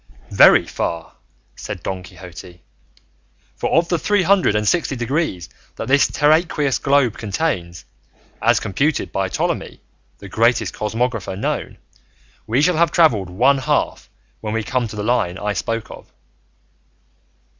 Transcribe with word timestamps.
"Very 0.31 0.65
far," 0.65 1.13
said 1.55 1.83
Don 1.83 2.01
Quixote, 2.01 2.63
"for 3.55 3.69
of 3.77 3.87
the 3.87 3.99
three 3.99 4.23
hundred 4.23 4.55
and 4.55 4.67
sixty 4.67 4.95
degrees 4.95 5.47
that 5.75 5.87
this 5.87 6.07
terraqueous 6.07 6.79
globe 6.79 7.19
contains, 7.19 7.85
as 8.41 8.59
computed 8.59 9.11
by 9.11 9.29
Ptolemy, 9.29 9.79
the 10.17 10.27
greatest 10.27 10.73
cosmographer 10.73 11.35
known, 11.37 11.77
we 12.47 12.63
shall 12.63 12.77
have 12.77 12.89
travelled 12.91 13.29
one 13.29 13.59
half 13.59 14.09
when 14.39 14.55
we 14.55 14.63
come 14.63 14.87
to 14.87 14.95
the 14.95 15.03
line 15.03 15.37
I 15.37 15.53
spoke 15.53 15.91
of." 15.91 16.11